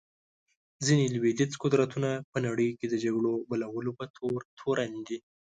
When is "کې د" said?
2.79-2.95